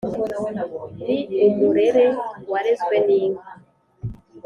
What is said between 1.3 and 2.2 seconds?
umurere